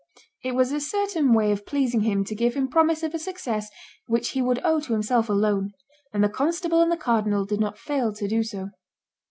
It 0.43 0.55
was 0.55 0.71
a 0.71 0.81
certain 0.81 1.31
way 1.31 1.51
of 1.51 1.63
pleasing 1.63 2.01
him 2.01 2.25
to 2.25 2.33
give 2.33 2.55
him 2.55 2.67
promise 2.69 3.03
of 3.03 3.13
a 3.13 3.19
success 3.19 3.69
which 4.07 4.29
he 4.29 4.41
would 4.41 4.59
owe 4.63 4.79
to 4.79 4.93
himself 4.93 5.29
alone; 5.29 5.73
and 6.11 6.23
the 6.23 6.27
constable 6.27 6.81
and 6.81 6.91
the 6.91 6.97
cardinal 6.97 7.45
did 7.45 7.59
not 7.59 7.77
fail 7.77 8.11
to 8.13 8.27
do 8.27 8.41
so. 8.41 8.71